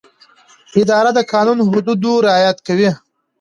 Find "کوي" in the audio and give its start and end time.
2.67-2.89